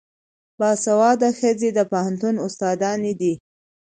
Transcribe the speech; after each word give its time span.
باسواده 0.59 1.29
ښځې 1.39 1.69
د 1.73 1.79
پوهنتون 1.91 2.35
استادانې 2.47 3.13
دي. 3.21 3.33